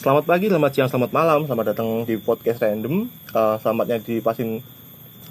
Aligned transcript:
Selamat 0.00 0.24
pagi, 0.24 0.48
selamat 0.48 0.72
siang, 0.72 0.88
selamat 0.88 1.12
malam, 1.12 1.44
selamat 1.44 1.76
datang 1.76 2.08
di 2.08 2.16
podcast 2.16 2.64
random. 2.64 3.04
Eh, 3.36 3.56
selamatnya 3.60 4.00
dipasin 4.00 4.64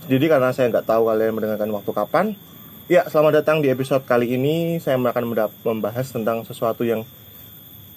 sendiri 0.05 0.29
karena 0.29 0.53
saya 0.53 0.69
nggak 0.69 0.85
tahu 0.85 1.09
kalian 1.09 1.33
mendengarkan 1.33 1.73
waktu 1.73 1.89
kapan. 1.89 2.25
Ya, 2.85 3.01
selamat 3.09 3.41
datang 3.41 3.65
di 3.65 3.73
episode 3.73 4.05
kali 4.05 4.29
ini. 4.29 4.77
Saya 4.77 5.01
akan 5.01 5.25
membahas 5.65 6.13
tentang 6.13 6.45
sesuatu 6.45 6.85
yang 6.85 7.01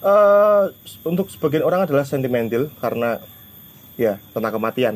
eh 0.01 0.65
untuk 1.05 1.29
sebagian 1.29 1.61
orang 1.61 1.85
adalah 1.85 2.09
sentimental 2.09 2.73
karena 2.81 3.21
ya 3.93 4.17
tentang 4.33 4.57
kematian. 4.57 4.95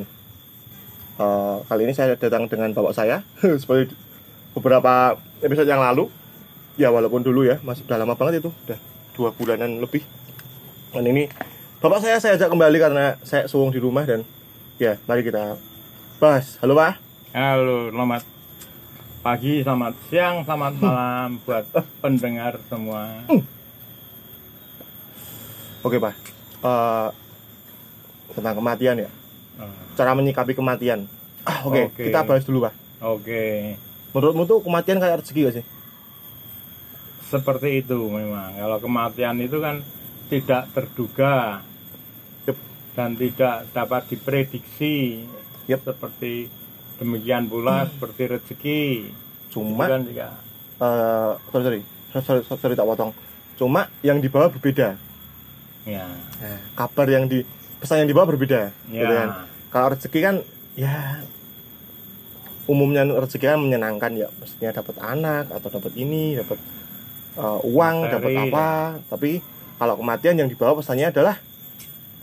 Eh, 1.21 1.57
kali 1.61 1.81
ini 1.85 1.93
saya 1.93 2.17
datang 2.17 2.49
dengan 2.49 2.73
bapak 2.73 2.97
saya 2.97 3.21
seperti 3.61 3.93
beberapa 4.57 5.13
episode 5.45 5.69
yang 5.69 5.85
lalu. 5.85 6.09
Ya 6.73 6.89
walaupun 6.89 7.21
dulu 7.21 7.45
ya 7.45 7.61
masih 7.61 7.85
udah 7.85 8.01
lama 8.01 8.17
banget 8.17 8.41
itu, 8.41 8.49
udah 8.65 8.81
dua 9.13 9.29
bulanan 9.29 9.77
lebih. 9.77 10.01
Dan 10.89 11.05
ini 11.05 11.29
bapak 11.77 11.99
saya 12.01 12.17
saya 12.17 12.33
ajak 12.37 12.49
kembali 12.49 12.77
karena 12.81 13.05
saya 13.21 13.45
suwung 13.45 13.69
di 13.69 13.77
rumah 13.77 14.01
dan 14.05 14.25
ya 14.81 14.97
mari 15.05 15.21
kita 15.21 15.57
bahas. 16.17 16.57
Halo 16.61 16.73
pak. 16.73 16.97
Halo, 17.37 17.93
selamat 17.93 18.23
pagi, 19.21 19.61
selamat 19.61 19.93
siang, 20.09 20.41
selamat 20.41 20.73
malam 20.81 21.37
buat 21.45 21.65
pendengar 22.01 22.57
semua. 22.65 23.21
Oke 25.85 26.01
pak. 26.01 26.15
Eh, 26.65 27.09
tentang 28.33 28.55
kematian 28.57 28.97
ya. 29.05 29.09
Oh, 29.61 29.69
Cara 29.93 30.17
menyikapi 30.17 30.57
kematian. 30.57 31.05
Ah, 31.45 31.61
oke. 31.65 31.93
Oke. 31.93 32.09
Kita 32.09 32.25
bahas 32.25 32.43
dulu 32.45 32.65
pak. 32.65 32.73
Oke, 32.97 33.77
Menurutmu 34.09 34.49
tuh 34.49 34.57
kematian 34.65 34.97
kayak 34.97 35.21
rezeki 35.21 35.41
gak 35.45 35.55
sih? 35.61 35.65
seperti 37.27 37.83
itu 37.83 38.07
memang. 38.07 38.55
Kalau 38.55 38.79
kematian 38.79 39.35
itu 39.43 39.59
kan 39.59 39.83
tidak 40.27 40.69
terduga 40.71 41.63
Yep. 42.43 42.57
dan 42.93 43.09
tidak 43.13 43.55
dapat 43.71 44.01
diprediksi. 44.07 45.23
Yep. 45.65 45.81
Seperti 45.85 46.47
demikian 46.97 47.45
pula 47.45 47.85
seperti 47.87 48.21
rezeki. 48.27 48.83
Cuma 49.47 49.87
juga 49.99 50.35
eh 50.77 51.31
sorry, 51.49 51.63
sorry, 51.63 51.81
sorry, 52.13 52.21
sorry, 52.21 52.41
sorry, 52.43 52.59
sorry, 52.59 52.75
tak 52.75 52.85
potong. 52.85 53.11
Cuma 53.55 53.89
yang 53.99 54.17
dibawa 54.17 54.47
berbeda. 54.47 54.93
ya, 55.83 56.03
Nah, 56.37 56.59
kabar 56.75 57.07
yang 57.07 57.25
di 57.25 57.41
pesan 57.77 58.03
yang 58.03 58.09
dibawa 58.09 58.27
berbeda. 58.27 58.69
ya, 58.85 59.01
Gitu 59.01 59.13
kan. 59.15 59.29
Kalau 59.67 59.87
rezeki 59.89 60.19
kan 60.19 60.35
ya 60.73 61.23
umumnya 62.67 63.07
rezeki 63.07 63.47
kan 63.47 63.59
menyenangkan 63.59 64.11
ya, 64.13 64.27
maksudnya 64.33 64.75
dapat 64.75 64.95
anak 64.99 65.47
atau 65.49 65.69
dapat 65.71 65.95
ini, 65.95 66.35
dapat 66.35 66.59
eh, 67.37 67.59
uang, 67.63 67.95
dapat 68.05 68.31
apa. 68.43 68.69
Tapi 69.07 69.39
kalau 69.77 69.95
kematian 69.97 70.35
yang 70.41 70.49
dibawa 70.49 70.73
pesannya 70.73 71.13
adalah 71.13 71.37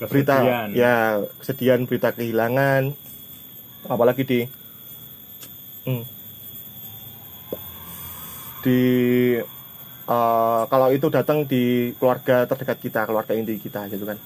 berita. 0.03 0.43
Kesedihan. 0.43 0.69
ya 0.75 0.95
kesedihan 1.39 1.81
berita 1.87 2.11
kehilangan. 2.11 2.93
Apalagi 3.87 4.23
di 4.27 4.41
hmm, 5.87 6.03
di 8.65 8.81
eh, 10.09 10.63
kalau 10.67 10.89
itu 10.91 11.07
datang 11.13 11.47
di 11.47 11.95
keluarga 12.01 12.49
terdekat 12.49 12.79
kita 12.83 13.01
keluarga 13.07 13.33
inti 13.39 13.55
kita 13.61 13.87
gitu 13.93 14.05
kan. 14.09 14.19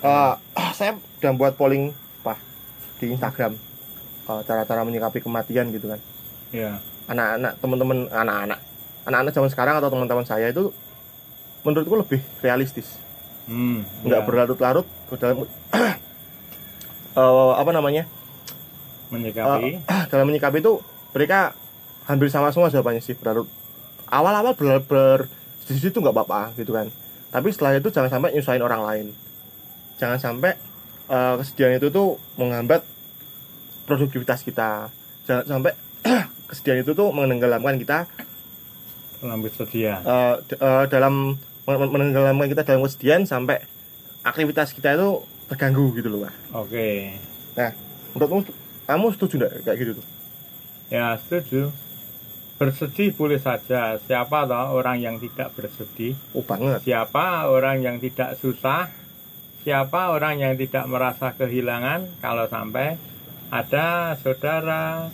Eh, 0.00 0.34
saya 0.78 0.96
udah 1.20 1.32
buat 1.36 1.52
polling 1.60 1.92
pak 2.24 2.40
di 3.02 3.12
Instagram. 3.12 3.52
Eh, 4.26 4.40
cara-cara 4.48 4.80
menyikapi 4.86 5.20
kematian 5.20 5.68
gitu 5.76 5.92
kan. 5.92 6.00
Ya, 6.54 6.80
anak-anak 7.10 7.52
teman-teman 7.60 7.98
anak-anak. 8.08 8.60
Anak-anak 9.06 9.32
zaman 9.34 9.50
sekarang 9.52 9.74
atau 9.78 9.90
teman-teman 9.92 10.26
saya 10.26 10.50
itu 10.50 10.72
menurutku 11.66 11.98
lebih 11.98 12.22
realistis. 12.38 12.94
Hmm, 13.50 13.82
nggak 14.06 14.22
ya, 14.22 14.26
berlarut-larut 14.26 14.86
dalam 15.18 15.42
eh, 17.18 17.52
apa 17.58 17.70
namanya? 17.74 18.06
Menyikapi. 19.10 19.82
dalam 20.10 20.26
menyikapi 20.26 20.58
itu 20.62 20.82
mereka 21.14 21.54
hampir 22.06 22.30
sama 22.30 22.54
semua 22.54 22.70
jawabannya 22.70 23.02
sih 23.02 23.18
berlarut. 23.18 23.50
Awal-awal 24.06 24.54
ber, 24.54 24.82
ber 24.86 25.18
di 25.66 25.74
situ 25.78 25.98
nggak 25.98 26.14
apa-apa 26.14 26.54
gitu 26.54 26.70
kan. 26.70 26.86
Tapi 27.34 27.50
setelah 27.50 27.74
itu 27.74 27.90
jangan 27.90 28.10
sampai 28.10 28.34
nyusahin 28.34 28.62
orang 28.62 28.82
lain. 28.86 29.06
Jangan 29.98 30.18
sampai 30.22 30.54
eh, 31.10 31.34
kesedihan 31.42 31.78
itu 31.78 31.90
tuh 31.90 32.18
menghambat 32.38 32.82
produktivitas 33.86 34.42
kita. 34.42 34.90
Jangan 35.26 35.44
sampai 35.46 35.72
kesedihan 36.50 36.82
itu 36.82 36.94
tuh 36.94 37.10
menenggelamkan 37.14 37.78
kita. 37.78 38.06
Kesedihan. 39.22 40.02
d- 40.46 40.58
eh, 40.58 40.84
dalam 40.90 41.38
menenggelamkan 41.66 42.46
kita 42.46 42.62
dalam 42.62 42.86
kesedihan 42.86 43.26
sampai 43.26 43.66
aktivitas 44.22 44.70
kita 44.70 44.94
itu 44.94 45.26
terganggu 45.50 45.90
gitu 45.98 46.06
loh 46.10 46.26
pak. 46.26 46.34
Oke. 46.54 46.88
menurutmu 48.14 48.46
kamu 48.86 49.06
setuju 49.18 49.34
nggak 49.42 49.52
kayak 49.66 49.78
gitu 49.82 49.92
tuh? 49.98 50.06
Ya 50.90 51.18
setuju. 51.18 51.74
Bersedih 52.56 53.12
boleh 53.12 53.36
saja. 53.42 53.98
Siapa 54.00 54.48
tahu 54.48 54.80
orang 54.80 55.02
yang 55.02 55.16
tidak 55.20 55.52
bersedih? 55.58 56.16
Oh 56.32 56.46
banget. 56.46 56.80
Siapa 56.86 57.50
orang 57.50 57.82
yang 57.82 57.98
tidak 57.98 58.38
susah? 58.40 58.88
Siapa 59.66 60.14
orang 60.14 60.40
yang 60.40 60.54
tidak 60.54 60.86
merasa 60.86 61.34
kehilangan? 61.34 62.22
Kalau 62.22 62.46
sampai 62.46 62.96
ada 63.50 64.14
saudara 64.22 65.10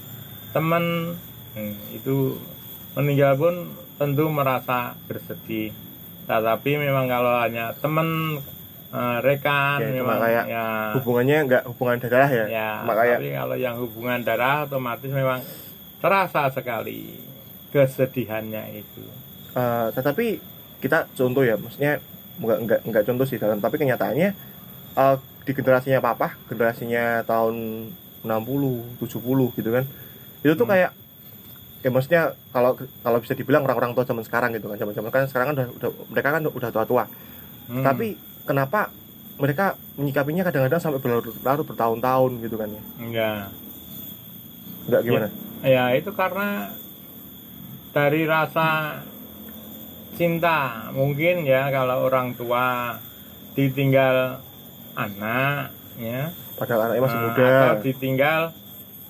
Teman 0.52 1.16
hmm, 1.56 1.96
Itu 1.96 2.36
meninggal 2.92 3.40
pun 3.40 3.72
tentu 3.96 4.28
merasa 4.28 4.92
bersedih 5.08 5.72
Tetapi 6.22 6.70
memang 6.76 7.06
kalau 7.06 7.34
hanya 7.36 7.74
teman 7.76 8.38
eh, 8.88 9.16
Rekan 9.20 9.78
Ya, 9.78 9.88
memang 9.90 10.18
kayak 10.18 10.44
ya, 10.46 10.66
hubungannya 10.94 11.36
nggak 11.44 11.62
hubungan 11.66 11.96
darah 11.98 12.28
ya, 12.28 12.44
Ya, 12.46 12.70
tapi 12.84 13.28
kalau 13.30 13.56
yang 13.56 13.76
hubungan 13.76 14.20
darah 14.20 14.64
otomatis 14.64 15.08
memang 15.08 15.40
terasa 15.98 16.50
sekali 16.50 17.16
kesedihannya 17.72 18.62
itu. 18.76 19.02
eh, 19.52 19.86
tetapi 19.92 20.40
kita 20.78 21.06
contoh 21.12 21.40
ya 21.40 21.54
maksudnya 21.54 22.00
nggak 22.34 22.58
nggak 22.62 22.80
nggak 22.84 23.04
contoh 23.04 23.24
sih 23.24 23.36
dalam 23.36 23.58
tapi 23.58 23.76
kenyataannya 23.76 24.28
eh, 24.94 25.16
di 25.42 25.52
generasinya 25.52 26.00
papa 26.00 26.38
generasinya 26.46 27.20
tahun 27.22 27.54
60 28.22 28.96
70 28.98 29.18
gitu 29.52 29.70
kan 29.70 29.84
itu 30.40 30.52
tuh 30.52 30.62
Hmm. 30.62 30.72
kayak 30.72 30.90
ya 31.82 31.90
maksudnya 31.90 32.22
kalau 32.54 32.78
kalau 33.02 33.18
bisa 33.18 33.34
dibilang 33.34 33.66
orang-orang 33.66 33.90
tua 33.92 34.06
zaman 34.06 34.22
sekarang 34.22 34.54
gitu 34.54 34.70
kan 34.70 34.78
zaman 34.78 34.94
zaman 34.94 35.10
kan 35.10 35.26
sekarang 35.26 35.46
kan 35.50 35.56
udah, 35.58 35.68
udah 35.76 35.90
mereka 36.14 36.28
kan 36.30 36.42
udah 36.46 36.70
tua-tua. 36.70 37.04
Hmm. 37.62 37.86
tapi 37.86 38.18
kenapa 38.42 38.90
mereka 39.38 39.78
menyikapinya 39.98 40.46
kadang-kadang 40.46 40.82
sampai 40.82 41.00
berlarut-larut 41.02 41.66
bertahun-tahun 41.66 42.30
gitu 42.46 42.56
kan 42.58 42.68
ya? 42.70 42.82
Enggak. 43.00 43.44
nggak 44.82 45.02
gimana? 45.06 45.28
Ya 45.62 45.84
itu 45.94 46.10
karena 46.14 46.74
dari 47.94 48.22
rasa 48.26 49.00
cinta 50.18 50.90
mungkin 50.92 51.46
ya 51.46 51.70
kalau 51.70 52.06
orang 52.06 52.34
tua 52.36 52.98
ditinggal 53.56 54.42
anak 54.94 55.72
ya. 55.96 56.30
Padahal 56.58 56.90
anaknya 56.90 57.02
masih 57.02 57.18
eh, 57.18 57.24
muda. 57.26 57.46
atau 57.46 57.76
ditinggal 57.82 58.42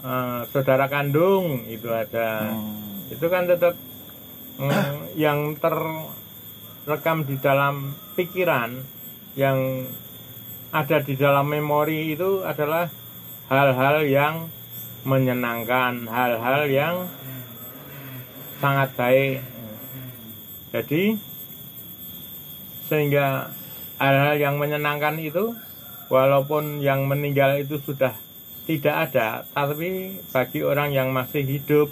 eh, 0.02 0.40
saudara 0.50 0.86
kandung 0.90 1.66
itu 1.70 1.88
ada 1.90 2.52
Hmm. 2.52 3.08
itu 3.08 3.26
kan 3.30 3.46
tetap 3.46 3.74
mm, 4.58 5.16
yang 5.16 5.54
terrekam 5.56 7.24
di 7.24 7.36
dalam 7.38 7.94
pikiran 8.18 8.82
yang 9.38 9.88
ada 10.72 11.00
di 11.04 11.14
dalam 11.16 11.48
memori 11.48 12.12
itu 12.16 12.44
adalah 12.44 12.88
hal-hal 13.48 14.04
yang 14.08 14.48
menyenangkan 15.04 16.08
hal-hal 16.08 16.62
yang 16.68 16.94
sangat 18.62 18.94
baik 18.96 19.44
jadi 20.72 21.18
sehingga 22.88 23.52
hal-hal 24.00 24.34
yang 24.40 24.54
menyenangkan 24.56 25.20
itu 25.20 25.52
walaupun 26.08 26.80
yang 26.80 27.04
meninggal 27.08 27.56
itu 27.60 27.80
sudah 27.80 28.16
tidak 28.66 28.94
ada. 29.10 29.46
Tapi 29.50 30.18
bagi 30.30 30.60
orang 30.62 30.94
yang 30.94 31.10
masih 31.10 31.42
hidup 31.42 31.88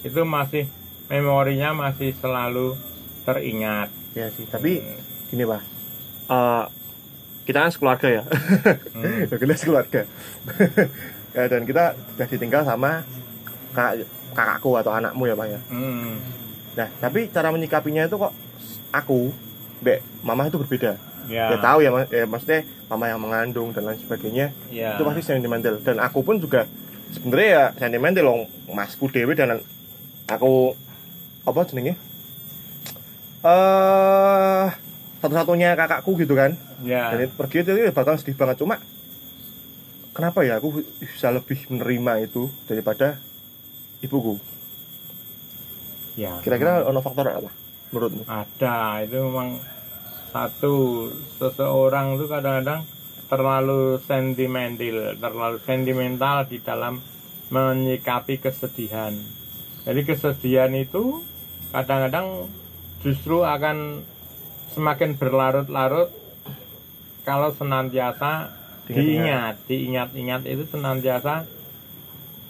itu 0.00 0.20
masih 0.24 0.64
memorinya 1.08 1.72
masih 1.74 2.16
selalu 2.16 2.76
teringat. 3.24 3.88
Ya 4.16 4.28
sih 4.34 4.46
tapi 4.48 4.82
gini 5.30 5.44
pak. 5.46 5.62
Eh, 6.30 6.64
kita 7.48 7.66
kan 7.66 7.70
sekeluarga 7.72 8.08
ya. 8.08 8.22
Hmm. 8.94 9.26
kita 9.40 9.54
sekeluarga. 9.56 10.02
Ya, 11.30 11.46
dan 11.46 11.62
kita 11.62 11.94
sudah 11.94 12.26
ditinggal 12.26 12.66
sama 12.66 13.06
kakak 13.70 14.02
kakakku 14.34 14.74
atau 14.74 14.90
anakmu 14.90 15.30
ya 15.30 15.38
pak 15.38 15.46
ya. 15.46 15.60
Hmm. 15.70 16.18
nah 16.74 16.90
tapi 16.98 17.30
cara 17.30 17.54
menyikapinya 17.54 18.06
itu 18.06 18.18
kok 18.18 18.34
aku 18.90 19.30
Mbak, 19.80 20.26
mama 20.26 20.50
itu 20.50 20.58
berbeda 20.58 20.98
ya. 21.28 21.52
Ya 21.52 21.58
tahu 21.58 21.78
ya, 21.84 21.90
Mas- 21.92 22.10
ya 22.12 22.24
maksudnya 22.24 22.60
mama 22.88 23.04
yang 23.10 23.20
mengandung 23.20 23.74
dan 23.74 23.90
lain 23.90 24.00
sebagainya. 24.00 24.54
Ya. 24.72 24.96
Itu 24.96 25.04
pasti 25.04 25.22
sentimental. 25.26 25.82
Dan 25.82 26.00
aku 26.00 26.24
pun 26.24 26.40
juga 26.40 26.64
sebenarnya 27.12 27.48
ya 27.48 27.64
sentimental 27.76 28.24
loh 28.24 28.46
masku 28.70 29.10
dewi 29.10 29.34
dan 29.34 29.60
aku 30.30 30.78
apa 31.42 31.66
jenenge 31.66 31.98
eh 33.40 34.66
satu-satunya 35.20 35.76
kakakku 35.76 36.16
gitu 36.16 36.32
kan. 36.32 36.56
Ya. 36.80 37.12
Dan 37.12 37.28
itu 37.28 37.34
pergi 37.36 37.56
itu 37.64 37.70
ya 37.76 37.92
bakal 37.92 38.16
sedih 38.16 38.36
banget. 38.36 38.60
Cuma 38.60 38.80
kenapa 40.16 40.44
ya 40.44 40.56
aku 40.56 40.80
bisa 41.00 41.28
lebih 41.32 41.68
menerima 41.68 42.24
itu 42.24 42.48
daripada 42.64 43.20
ibuku? 44.00 44.40
Ya. 46.16 46.40
Kira-kira 46.44 46.84
ono 46.84 47.00
faktor 47.00 47.28
apa 47.32 47.50
menurutmu? 47.92 48.22
Ada 48.28 49.04
itu 49.08 49.16
memang 49.18 49.60
satu 50.30 51.06
seseorang 51.38 52.16
itu 52.16 52.30
kadang-kadang 52.30 52.86
terlalu 53.30 53.98
sentimental 54.02 55.14
terlalu 55.18 55.58
sentimental 55.62 56.46
di 56.46 56.58
dalam 56.62 56.98
menyikapi 57.50 58.38
kesedihan. 58.38 59.14
Jadi 59.86 60.00
kesedihan 60.06 60.70
itu 60.74 61.22
kadang-kadang 61.74 62.46
justru 63.02 63.42
akan 63.42 64.06
semakin 64.70 65.18
berlarut-larut 65.18 66.10
kalau 67.26 67.50
senantiasa 67.54 68.54
diingat 68.86 69.62
diingat-ingat 69.66 70.46
itu 70.46 70.66
senantiasa 70.66 71.46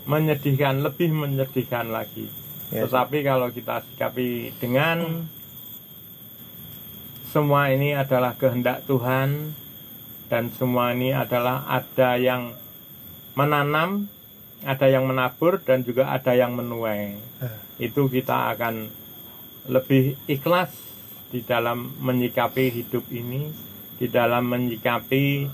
menyedihkan 0.09 0.81
lebih 0.81 1.13
menyedihkan 1.13 1.93
lagi. 1.93 2.29
Ya, 2.71 2.87
tetapi 2.87 3.27
kalau 3.27 3.51
kita 3.51 3.83
sikapi 3.83 4.55
dengan 4.63 5.27
semua 7.31 7.71
ini 7.71 7.95
adalah 7.95 8.35
kehendak 8.35 8.83
Tuhan 8.91 9.55
dan 10.27 10.51
semua 10.51 10.91
ini 10.91 11.15
adalah 11.15 11.63
ada 11.71 12.19
yang 12.19 12.59
menanam, 13.39 14.11
ada 14.67 14.91
yang 14.91 15.07
menabur 15.07 15.63
dan 15.63 15.87
juga 15.87 16.11
ada 16.11 16.35
yang 16.35 16.59
menuai. 16.59 17.15
Itu 17.79 18.11
kita 18.11 18.51
akan 18.55 18.91
lebih 19.71 20.19
ikhlas 20.27 20.75
di 21.31 21.47
dalam 21.47 21.95
menyikapi 22.03 22.83
hidup 22.83 23.07
ini, 23.15 23.47
di 24.03 24.11
dalam 24.11 24.51
menyikapi 24.51 25.47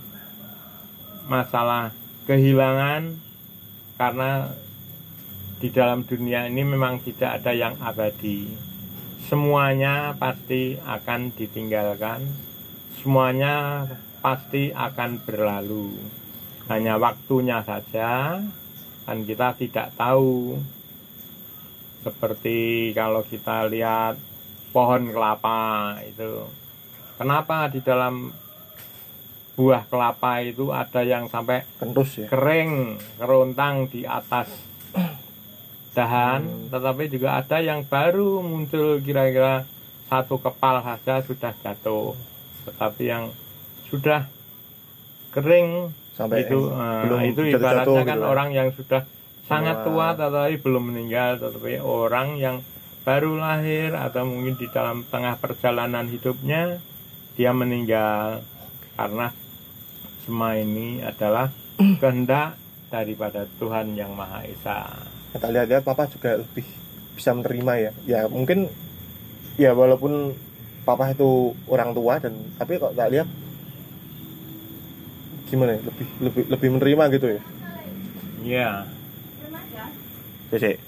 masalah 1.28 1.92
kehilangan 2.24 3.20
karena 4.00 4.48
di 5.60 5.68
dalam 5.72 6.04
dunia 6.08 6.48
ini 6.48 6.62
memang 6.64 7.04
tidak 7.04 7.40
ada 7.40 7.52
yang 7.52 7.76
abadi. 7.84 8.65
Semuanya 9.26 10.14
pasti 10.14 10.78
akan 10.78 11.34
ditinggalkan. 11.34 12.22
Semuanya 13.02 13.82
pasti 14.22 14.70
akan 14.70 15.18
berlalu. 15.26 15.98
Hanya 16.70 16.94
waktunya 16.94 17.58
saja 17.66 18.38
dan 19.02 19.18
kita 19.26 19.58
tidak 19.58 19.90
tahu. 19.98 20.62
Seperti 22.06 22.94
kalau 22.94 23.26
kita 23.26 23.66
lihat 23.66 24.14
pohon 24.70 25.10
kelapa 25.10 25.98
itu. 26.06 26.46
Kenapa 27.18 27.66
di 27.66 27.82
dalam 27.82 28.30
buah 29.58 29.90
kelapa 29.90 30.38
itu 30.46 30.70
ada 30.70 31.02
yang 31.02 31.26
sampai 31.26 31.66
kentus 31.82 32.22
ya 32.22 32.30
kering, 32.30 33.00
kerontang 33.18 33.90
di 33.90 34.06
atas 34.06 34.75
dahan, 35.96 36.68
tetapi 36.68 37.08
juga 37.08 37.40
ada 37.40 37.64
yang 37.64 37.80
baru 37.88 38.44
muncul 38.44 39.00
kira-kira 39.00 39.64
satu 40.12 40.36
kepal 40.36 40.84
saja 40.84 41.24
sudah 41.24 41.56
jatuh, 41.64 42.12
tetapi 42.68 43.02
yang 43.08 43.32
sudah 43.88 44.28
kering 45.32 45.90
sampai 46.12 46.44
itu 46.44 46.68
yang 46.68 46.76
eh, 46.76 47.02
belum 47.08 47.20
itu 47.32 47.42
ibaratnya 47.56 48.02
kan 48.04 48.16
gitu 48.20 48.24
kan. 48.24 48.28
orang 48.28 48.48
yang 48.52 48.68
sudah 48.76 49.02
sangat 49.48 49.88
tua 49.88 50.12
tetapi 50.12 50.60
belum 50.60 50.92
meninggal, 50.92 51.40
tetapi 51.40 51.80
orang 51.80 52.36
yang 52.36 52.60
baru 53.08 53.40
lahir 53.40 53.96
atau 53.96 54.28
mungkin 54.28 54.58
di 54.60 54.68
dalam 54.68 55.06
tengah 55.08 55.40
perjalanan 55.40 56.10
hidupnya 56.12 56.76
dia 57.38 57.54
meninggal 57.56 58.44
karena 58.98 59.32
semua 60.26 60.58
ini 60.58 61.00
adalah 61.00 61.48
kehendak 62.02 62.58
daripada 62.90 63.46
Tuhan 63.62 63.94
yang 63.96 64.12
Maha 64.12 64.44
Esa. 64.44 65.15
Kita 65.36 65.52
lihat-lihat 65.52 65.84
papa 65.84 66.08
juga 66.08 66.40
lebih 66.40 66.64
bisa 67.12 67.30
menerima 67.36 67.72
ya. 67.76 67.90
Ya 68.08 68.20
mungkin 68.26 68.72
ya 69.60 69.76
walaupun 69.76 70.32
papa 70.88 71.12
itu 71.12 71.52
orang 71.68 71.92
tua 71.92 72.16
dan 72.16 72.32
tapi 72.56 72.80
kok 72.80 72.96
tak 72.96 73.12
lihat 73.12 73.28
gimana 75.46 75.78
ya 75.78 75.80
lebih 75.84 76.06
lebih 76.24 76.42
lebih 76.50 76.68
menerima 76.80 77.04
gitu 77.14 77.26
ya? 77.36 77.40
Ya, 78.46 78.70
Cece 80.50 80.78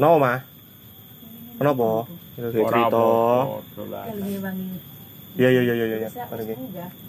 no 0.00 0.16
mah 0.18 0.40
kenapa? 1.60 2.08
Itu 2.34 2.48
cerita. 2.66 3.04
Iya 5.38 5.48
iya 5.48 5.60
iya 5.62 5.74
iya 5.78 5.86
iya. 5.86 6.08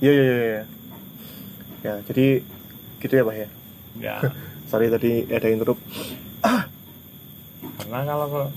Iya 0.03 0.11
iya 0.13 0.23
iya 0.23 0.45
iya 0.53 0.63
ya 1.83 1.99
jadi 2.07 2.41
gitu 3.03 3.13
ya 3.13 3.25
pak 3.27 3.37
ya 3.37 3.49
Ya, 3.93 4.17
sorry 4.73 4.89
tadi 4.89 5.29
ada 5.29 5.45
interrupt 5.53 5.77
karena 7.77 7.99
kalau 8.09 8.49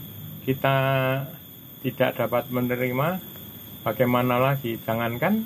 kita 0.48 0.76
tidak 1.84 2.10
dapat 2.16 2.48
menerima, 2.48 3.20
bagaimana 3.84 4.40
lagi? 4.40 4.80
Jangankan 4.80 5.44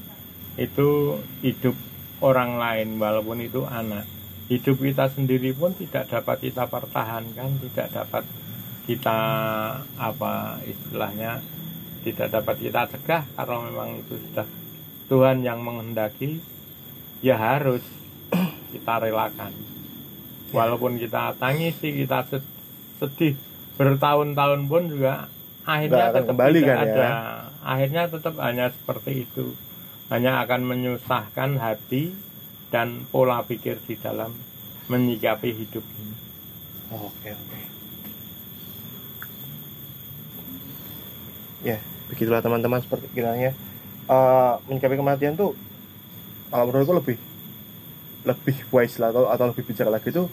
itu 0.55 1.19
hidup 1.43 1.75
orang 2.23 2.55
lain, 2.61 3.03
walaupun 3.03 3.43
itu 3.43 3.67
anak. 3.67 4.07
Hidup 4.47 4.79
kita 4.79 5.11
sendiri 5.11 5.51
pun 5.55 5.75
tidak 5.75 6.07
dapat 6.07 6.39
kita 6.39 6.71
pertahankan, 6.71 7.59
tidak 7.67 7.89
dapat 7.91 8.25
kita 8.87 9.19
apa 10.01 10.59
istilahnya 10.67 11.39
tidak 12.01 12.33
dapat 12.33 12.57
kita 12.59 12.91
cegah 12.91 13.23
kalau 13.39 13.63
memang 13.63 14.03
itu 14.03 14.19
sudah 14.19 14.49
Tuhan 15.07 15.47
yang 15.47 15.63
menghendaki 15.63 16.43
ya 17.21 17.37
harus. 17.37 17.83
Kita 18.71 19.03
relakan. 19.03 19.51
Walaupun 20.51 20.99
kita 20.99 21.35
tangisi 21.39 21.95
kita 21.95 22.27
sed- 22.27 22.55
sedih 22.99 23.35
bertahun-tahun 23.75 24.67
pun 24.67 24.87
juga 24.87 25.27
akhirnya 25.63 25.91
Nggak 25.91 26.11
akan 26.11 26.19
tetap 26.23 26.31
kembali 26.35 26.59
tidak 26.59 26.69
kan 26.71 26.79
ya? 26.79 26.91
ada. 26.95 27.09
Akhirnya 27.61 28.03
tetap 28.11 28.35
hanya 28.39 28.67
seperti 28.71 29.13
itu. 29.27 29.47
Hanya 30.11 30.43
akan 30.43 30.61
menyusahkan 30.67 31.51
hati 31.59 32.15
dan 32.71 33.07
pola 33.11 33.43
pikir 33.43 33.79
di 33.87 33.95
dalam 33.99 34.35
menyikapi 34.87 35.51
hidup 35.55 35.83
ini. 35.83 36.15
Oke 36.91 37.31
oke. 37.31 37.61
Ya 41.63 41.79
begitulah 42.11 42.43
teman-teman 42.43 42.83
seperti 42.83 43.07
kiranya 43.13 43.55
eh, 44.07 44.53
menyikapi 44.67 44.99
kematian 44.99 45.39
tuh 45.39 45.55
kalau 46.51 46.65
menurutku 46.69 46.95
lebih 46.99 47.19
lebih 48.21 48.57
wise 48.69 49.01
lah 49.01 49.09
atau, 49.15 49.31
atau 49.33 49.45
lebih 49.49 49.65
bijak 49.65 49.89
lagi 49.89 50.13
tuh 50.13 50.29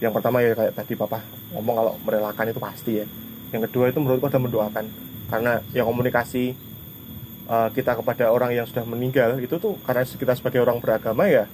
yang 0.00 0.16
pertama 0.16 0.40
ya 0.40 0.56
kayak 0.56 0.72
tadi 0.72 0.96
papa 0.96 1.20
ngomong 1.52 1.74
kalau 1.76 1.92
merelakan 2.08 2.48
itu 2.48 2.60
pasti 2.60 2.92
ya. 3.04 3.06
Yang 3.52 3.68
kedua 3.68 3.92
itu 3.92 4.00
menurutku 4.00 4.32
ada 4.32 4.40
mendoakan. 4.40 4.84
Karena 5.28 5.60
yang 5.76 5.86
komunikasi 5.86 6.56
eh, 7.46 7.68
kita 7.76 7.92
kepada 8.00 8.32
orang 8.32 8.56
yang 8.56 8.64
sudah 8.64 8.82
meninggal 8.88 9.36
itu 9.38 9.60
tuh 9.60 9.76
karena 9.84 10.02
kita 10.08 10.32
sebagai 10.32 10.64
orang 10.64 10.80
beragama 10.80 11.28
ya 11.28 11.44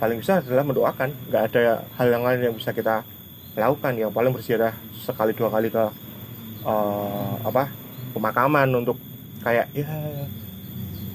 paling 0.00 0.24
bisa 0.24 0.40
adalah 0.40 0.64
mendoakan. 0.64 1.12
Nggak 1.28 1.42
ada 1.52 1.84
hal 2.00 2.08
yang 2.08 2.24
lain 2.24 2.40
yang 2.48 2.54
bisa 2.56 2.72
kita 2.72 3.04
lakukan. 3.52 3.92
Yang 4.00 4.10
paling 4.16 4.32
berziarah 4.32 4.72
sekali 4.96 5.36
dua 5.36 5.52
kali 5.52 5.68
ke 5.68 5.84
eh, 6.64 7.32
apa 7.44 7.68
pemakaman 8.16 8.72
untuk 8.80 8.96
kayak 9.44 9.68
ya 9.76 9.86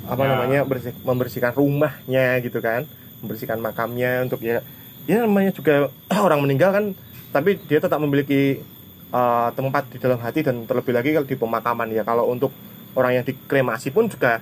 apa 0.03 0.19
Ya. 0.19 0.29
namanya 0.35 0.59
bersih- 0.63 0.97
membersihkan 0.99 1.53
rumahnya 1.53 2.37
gitu 2.43 2.59
kan 2.59 2.83
membersihkan 3.23 3.57
makamnya 3.57 4.19
untuk 4.21 4.43
ya 4.43 4.59
ya 5.03 5.23
namanya 5.23 5.51
juga 5.51 5.87
orang 6.27 6.43
meninggal 6.43 6.71
kan 6.71 6.85
tapi 7.31 7.57
dia 7.65 7.79
tetap 7.79 7.97
memiliki 7.97 8.61
eh, 9.09 9.49
tempat 9.53 9.89
di 9.89 9.97
dalam 9.97 10.19
hati 10.19 10.43
dan 10.43 10.65
terlebih 10.65 10.93
lagi 10.93 11.13
kalau 11.13 11.25
di 11.25 11.33
pemakaman 11.33 11.89
ya. 11.89 12.01
Kalau 12.01 12.29
untuk 12.29 12.53
orang 12.93 13.17
yang 13.17 13.25
dikremasi 13.25 13.89
pun 13.89 14.05
juga 14.05 14.37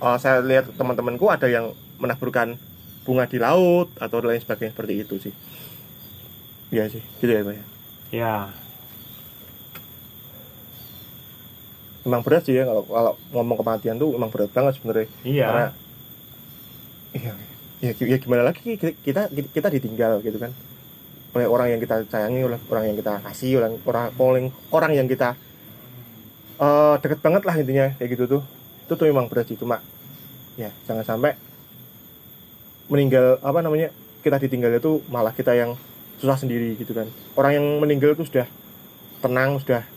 eh, 0.00 0.16
saya 0.16 0.40
lihat 0.40 0.72
teman-temanku 0.72 1.28
ada 1.28 1.48
yang 1.48 1.72
menaburkan 2.00 2.56
bunga 3.04 3.28
di 3.28 3.36
laut 3.36 3.92
atau 4.00 4.24
lain 4.24 4.40
sebagainya 4.40 4.72
seperti 4.72 4.94
itu 5.00 5.14
sih. 5.20 5.34
Iya 6.72 6.88
sih 6.88 7.02
gitu 7.20 7.28
ya 7.28 7.44
pak 7.44 7.54
ya. 7.54 7.64
Ya 8.14 8.34
emang 12.04 12.20
berat 12.20 12.44
sih 12.44 12.54
ya 12.54 12.68
kalau 12.68 12.84
kalau 12.84 13.12
ngomong 13.32 13.56
kematian 13.64 13.96
tuh 13.96 14.12
emang 14.12 14.28
berat 14.28 14.52
banget 14.52 14.76
sebenarnya. 14.76 15.08
Iya. 15.24 15.46
Karena 15.48 15.66
iya 17.14 17.32
ya, 17.80 17.92
ya 17.96 18.16
gimana 18.20 18.42
lagi 18.44 18.76
kita 18.76 19.32
kita 19.32 19.68
ditinggal 19.72 20.20
gitu 20.20 20.36
kan. 20.36 20.52
Oleh 21.34 21.50
orang 21.50 21.74
yang 21.74 21.80
kita 21.82 22.06
sayangi 22.06 22.46
oleh 22.46 22.60
orang 22.70 22.84
yang 22.92 22.96
kita 23.00 23.24
kasih 23.24 23.58
oleh 23.58 23.80
orang 23.88 24.06
orang 24.20 24.46
orang 24.70 24.92
yang 24.94 25.08
kita 25.08 25.34
eh 26.54 26.94
deket 27.02 27.18
banget 27.24 27.42
lah 27.42 27.54
intinya 27.56 27.86
kayak 27.96 28.10
gitu 28.14 28.24
tuh. 28.38 28.42
Itu 28.84 28.94
tuh 29.00 29.08
emang 29.08 29.26
berat 29.32 29.48
sih 29.48 29.56
cuma 29.56 29.80
ya 30.54 30.70
jangan 30.86 31.02
sampai 31.02 31.34
meninggal 32.86 33.40
apa 33.40 33.64
namanya 33.64 33.88
kita 34.20 34.36
ditinggal 34.38 34.76
itu 34.76 35.00
malah 35.08 35.32
kita 35.32 35.56
yang 35.56 35.74
susah 36.20 36.36
sendiri 36.36 36.76
gitu 36.76 36.92
kan. 36.92 37.08
Orang 37.34 37.52
yang 37.56 37.66
meninggal 37.80 38.12
itu 38.12 38.28
sudah 38.28 38.46
tenang 39.24 39.56
sudah 39.56 39.88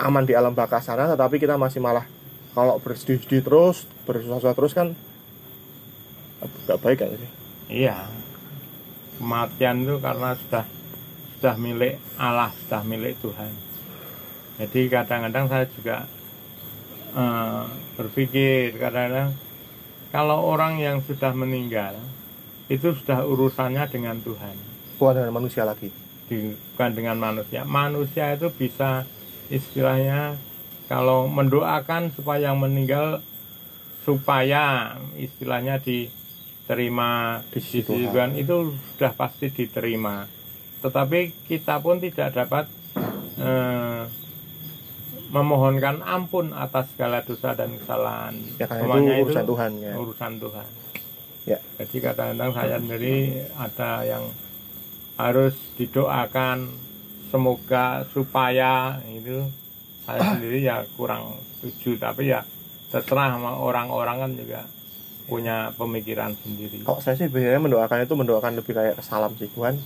aman 0.00 0.24
di 0.24 0.32
alam 0.32 0.56
baka 0.56 0.80
sana 0.80 1.04
tetapi 1.10 1.36
kita 1.36 1.60
masih 1.60 1.84
malah 1.84 2.08
kalau 2.56 2.80
bersedih-sedih 2.82 3.44
terus 3.44 3.84
bersusah-susah 4.08 4.54
terus 4.56 4.72
kan 4.72 4.96
nggak 6.40 6.80
baik 6.80 6.98
kan 7.04 7.12
sih 7.14 7.30
Iya. 7.70 8.10
Kematian 9.22 9.86
itu 9.86 10.02
karena 10.02 10.34
sudah 10.34 10.66
sudah 11.38 11.54
milik 11.54 12.02
Allah, 12.18 12.50
sudah 12.66 12.82
milik 12.82 13.14
Tuhan. 13.22 13.52
Jadi 14.58 14.80
kadang-kadang 14.90 15.46
saya 15.46 15.64
juga 15.70 15.96
eh, 17.14 17.64
berpikir 17.94 18.74
kadang-kadang 18.74 19.38
kalau 20.10 20.50
orang 20.50 20.82
yang 20.82 20.98
sudah 21.06 21.30
meninggal 21.30 21.94
itu 22.66 22.90
sudah 22.90 23.22
urusannya 23.22 23.86
dengan 23.86 24.18
Tuhan, 24.18 24.56
bukan 24.98 25.14
dengan 25.14 25.34
manusia 25.38 25.62
lagi 25.62 25.94
bukan 26.30 26.90
dengan 26.94 27.18
manusia. 27.18 27.66
Manusia 27.66 28.34
itu 28.38 28.46
bisa 28.54 29.02
istilahnya 29.50 30.38
kalau 30.86 31.26
mendoakan 31.26 32.14
supaya 32.14 32.50
yang 32.50 32.58
meninggal 32.58 33.22
supaya 34.02 34.96
istilahnya 35.14 35.78
diterima 35.78 37.42
Di 37.52 37.60
sisi 37.60 37.84
Tuhan. 37.84 38.34
Itu 38.38 38.74
sudah 38.96 39.12
pasti 39.14 39.52
diterima. 39.52 40.24
Tetapi 40.80 41.46
kita 41.46 41.78
pun 41.78 42.00
tidak 42.00 42.32
dapat 42.32 42.64
eh, 43.36 44.02
memohonkan 45.30 46.02
ampun 46.02 46.50
atas 46.50 46.90
segala 46.94 47.22
dosa 47.22 47.54
dan 47.54 47.70
kesalahan. 47.78 48.34
ya 48.58 48.66
Semuanya 48.66 49.14
itu 49.22 49.30
urusan 49.30 49.46
Tuhan 49.46 49.70
ya 49.78 49.92
urusan 49.94 50.32
Tuhan. 50.42 50.68
Ya. 51.48 51.58
Jadi 51.80 51.96
kadang-kadang 52.02 52.50
saya 52.52 52.76
sendiri 52.82 53.16
ada 53.56 53.90
yang 54.04 54.24
harus 55.16 55.54
didoakan 55.78 56.89
semoga 57.30 58.04
supaya 58.10 58.98
itu 59.06 59.46
saya 60.04 60.36
sendiri 60.36 60.58
ya 60.66 60.82
kurang 60.98 61.38
setuju 61.62 61.96
tapi 62.02 62.34
ya 62.34 62.42
terserah 62.90 63.38
sama 63.38 63.54
orang-orang 63.54 64.16
kan 64.26 64.30
juga 64.34 64.60
punya 65.30 65.70
pemikiran 65.78 66.34
sendiri. 66.42 66.82
kalau 66.82 66.98
saya 66.98 67.14
sih 67.14 67.30
biasanya 67.30 67.62
mendoakan 67.62 68.02
itu 68.02 68.14
mendoakan 68.18 68.58
lebih 68.58 68.74
kayak 68.74 68.98
salam 68.98 69.30
sih 69.38 69.46
Tuhan 69.54 69.78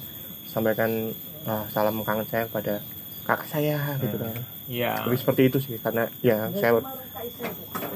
sampaikan 0.49 1.13
ah, 1.45 1.69
salam 1.69 2.01
kangen 2.01 2.25
saya 2.25 2.49
kepada 2.49 2.81
kakak 3.29 3.49
saya 3.53 3.77
gitu 4.01 4.17
kan 4.17 4.33
Iya. 4.65 5.05
lebih 5.05 5.21
seperti 5.21 5.43
itu 5.53 5.59
sih 5.61 5.77
karena 5.77 6.09
ya 6.25 6.49
saya 6.57 6.81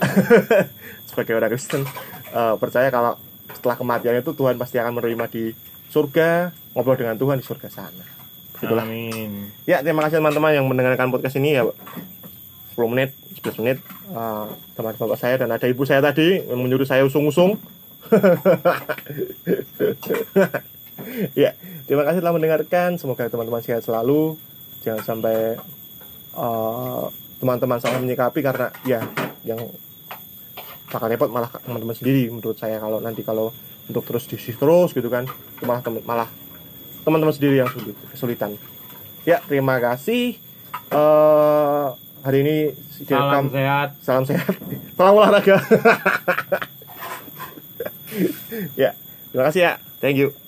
sebagai 1.09 1.33
orang 1.40 1.49
Kristen 1.57 1.88
eh, 2.37 2.55
percaya 2.61 2.93
kalau 2.93 3.17
setelah 3.57 3.76
kematian 3.81 4.21
itu 4.21 4.37
Tuhan 4.37 4.61
pasti 4.61 4.76
akan 4.76 5.00
menerima 5.00 5.25
di 5.33 5.57
surga 5.88 6.52
ngobrol 6.76 7.00
dengan 7.00 7.17
Tuhan 7.17 7.40
di 7.40 7.45
surga 7.49 7.69
sana 7.73 8.18
itulah. 8.61 8.85
Amin. 8.85 9.53
ya 9.65 9.83
terima 9.85 10.03
kasih 10.07 10.19
teman-teman 10.23 10.53
yang 10.55 10.67
mendengarkan 10.67 11.11
podcast 11.11 11.38
ini 11.38 11.59
ya 11.59 11.67
10 12.75 12.93
menit 12.93 13.15
11 13.38 13.62
menit 13.62 13.79
Eh, 14.09 14.47
teman 14.73 14.97
bapak 14.97 15.21
saya 15.21 15.37
dan 15.37 15.53
ada 15.53 15.69
ibu 15.69 15.85
saya 15.85 16.00
tadi 16.00 16.41
yang 16.49 16.65
menyuruh 16.65 16.88
saya 16.88 17.05
usung-usung. 17.05 17.61
Ya 21.38 21.55
terima 21.87 22.03
kasih 22.03 22.19
telah 22.19 22.35
mendengarkan. 22.35 22.99
Semoga 22.99 23.31
teman-teman 23.31 23.62
sehat 23.62 23.87
selalu. 23.87 24.35
Jangan 24.83 25.03
sampai 25.07 25.55
eh, 26.35 27.05
teman-teman 27.38 27.79
salah 27.79 28.03
menyikapi 28.03 28.43
karena 28.43 28.75
ya 28.83 29.07
yang 29.47 29.62
bakal 30.91 31.07
repot 31.07 31.31
malah 31.31 31.55
teman-teman 31.62 31.95
sendiri 31.95 32.27
menurut 32.35 32.59
saya 32.59 32.83
kalau 32.83 32.99
nanti 32.99 33.23
kalau 33.23 33.55
untuk 33.87 34.03
terus 34.11 34.27
diisi 34.27 34.59
terus 34.59 34.91
gitu 34.91 35.07
kan. 35.07 35.31
Malah 35.62 35.87
malah 36.03 36.29
teman-teman 37.09 37.33
sendiri 37.33 37.57
yang 37.57 37.69
sulit 37.69 37.97
kesulitan. 38.12 38.53
Ya 39.25 39.41
terima 39.43 39.81
kasih. 39.81 40.37
Eh 40.88 41.87
hari 42.21 42.38
ini 42.41 42.57
Salam 42.99 43.49
direkam- 43.49 43.50
sehat. 43.50 43.88
salam 44.05 44.25
sehat. 44.25 44.53
Salam 44.93 45.12
olahraga. 45.15 45.57
Ya 48.75 48.97
terima 49.31 49.45
kasih 49.49 49.61
ya. 49.62 49.73
Thank 50.00 50.17
you 50.19 50.48